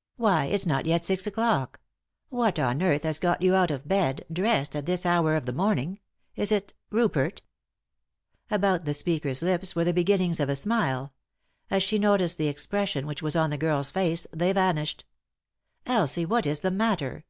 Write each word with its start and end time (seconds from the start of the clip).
"Why, 0.16 0.46
it's 0.46 0.66
not 0.66 0.84
yet 0.84 1.04
six 1.04 1.28
o'clock! 1.28 1.78
What 2.28 2.58
on 2.58 2.82
earth 2.82 3.04
has 3.04 3.20
got 3.20 3.40
you 3.40 3.54
out 3.54 3.70
of 3.70 3.86
bed— 3.86 4.24
dressed 4.32 4.72
1— 4.72 4.78
at 4.78 4.86
this 4.86 5.06
hour 5.06 5.36
of 5.36 5.46
the 5.46 5.52
morning? 5.52 6.00
Is 6.34 6.50
it— 6.50 6.74
Rupert?" 6.90 7.40
About 8.50 8.84
the 8.84 8.92
speaker's 8.94 9.44
lips 9.44 9.76
were 9.76 9.84
the 9.84 9.92
beginnings 9.94 10.40
of 10.40 10.48
a 10.48 10.56
smile; 10.56 11.12
as 11.70 11.84
she 11.84 12.00
noticed 12.00 12.36
the 12.36 12.48
expression 12.48 13.06
which 13.06 13.22
was 13.22 13.36
on 13.36 13.50
the 13.50 13.56
girl's 13.56 13.92
face 13.92 14.26
they 14.32 14.52
vanished." 14.52 15.04
Elsie, 15.86 16.26
what 16.26 16.46
is 16.46 16.62
the 16.62 16.72
matter 16.72 17.24